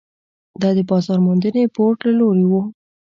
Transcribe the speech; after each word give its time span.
دا 0.61 0.69
د 0.77 0.79
بازار 0.89 1.19
موندنې 1.25 1.63
بورډ 1.75 1.99
له 2.05 2.13
لوري 2.19 2.45
وو. 2.47 2.61